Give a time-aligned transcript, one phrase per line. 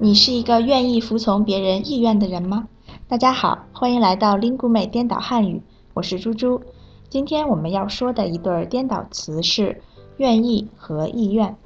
[0.00, 2.68] 你是一个愿意服从别人意愿的人吗？
[3.08, 5.60] 大家好，欢迎来到 l i n g u m e 颠倒汉语，
[5.92, 6.62] 我是猪猪。
[7.08, 9.82] 今天我们要说的一对颠倒词是
[10.18, 11.56] “愿意”和“意愿”。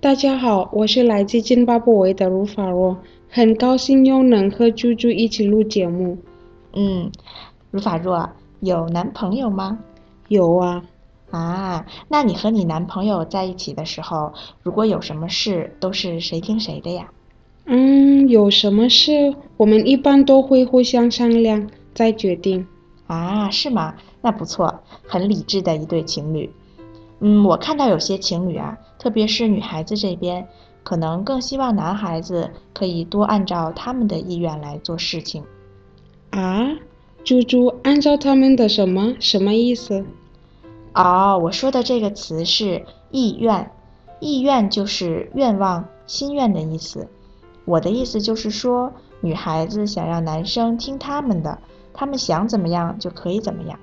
[0.00, 2.96] 大家好，我是来自津巴布韦的卢法若，
[3.30, 6.18] 很高兴又能和猪猪一起录节目。
[6.72, 7.12] 嗯，
[7.70, 9.78] 卢法若有男朋友吗？
[10.26, 10.82] 有啊。
[11.30, 14.32] 啊，那你和你男朋友在一起的时候，
[14.64, 17.12] 如果有什么事，都是谁听谁的呀？
[17.70, 22.66] 嗯，有什么事，我们一般都会互相商量再决定。
[23.06, 23.94] 啊，是吗？
[24.22, 26.50] 那不错，很理智的一对情侣。
[27.20, 30.48] 嗯，我看到有些情侣啊，特别是女孩子这边，
[30.82, 35.44] 可能更希望男孩子可以多按照他们的意愿来做事情。
[36.30, 36.70] 啊，
[37.22, 39.14] 猪猪，按照他们的什么？
[39.20, 40.06] 什么意思？
[40.94, 43.70] 哦，我说的这个词是意愿，
[44.20, 47.08] 意愿就是愿望、心愿的意思。
[47.68, 51.58] 我的意思就是说，女孩子想让男生听他们的，
[51.92, 53.78] 他们想怎么样就可以怎么样。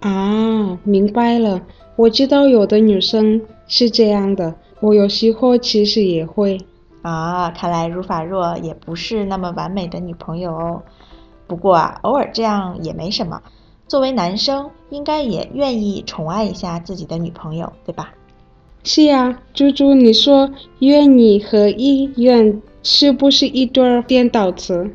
[0.00, 1.60] 啊，明白了。
[1.96, 6.58] 我知道有的女生是这样的，我有时候其实也会。
[7.02, 10.82] 啊，看来如法若也不是那么完美的女朋友哦。
[11.48, 13.42] 不过啊，偶尔这样也没什么。
[13.88, 18.14] 作为男生，应该也愿意宠爱一下自己的女朋友，对吧？
[18.84, 22.62] 是呀，猪猪，你说愿意和意愿。
[22.82, 24.94] 是不是一对儿颠倒词？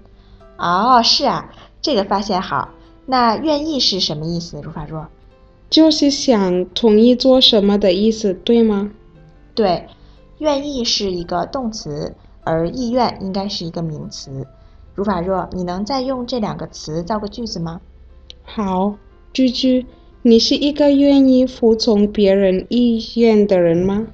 [0.57, 2.69] 哦，是啊，这个发现好。
[3.05, 4.59] 那愿意是什么意思？
[4.61, 5.07] 如法若，
[5.69, 8.91] 就是想同意做什么的意思，对吗？
[9.55, 9.87] 对，
[10.39, 14.45] 愿意是一个动词，而意愿应该是一个名词。
[14.93, 17.79] 如法若，你能再用这两个词造个句子吗？
[18.43, 18.95] 好，
[19.31, 19.85] 居居，
[20.23, 24.07] 你是一个愿意服从别人意愿的人吗？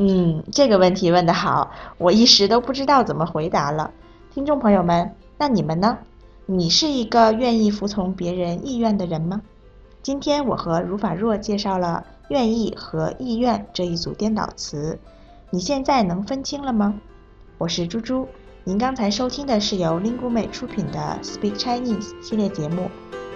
[0.00, 3.90] 嗯，这个问题问得好，我一时都不知道怎么回答了。
[4.32, 5.98] 听众朋友们，那你们呢？
[6.46, 9.42] 你是一个愿意服从别人意愿的人吗？
[10.00, 15.00] 今天我和如法若介绍了“愿意”和“意愿”这一组颠倒词，
[15.50, 16.94] 你现在能分清了吗？
[17.58, 18.28] 我是猪猪，
[18.62, 22.88] 您刚才收听的是由 Lingume 出品的 Speak Chinese 系列节目，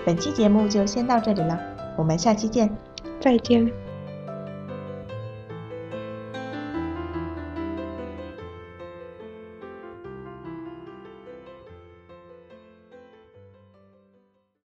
[0.06, 1.58] 本期节目就先到这里了，
[1.98, 2.70] 我们下期见，
[3.20, 3.81] 再见。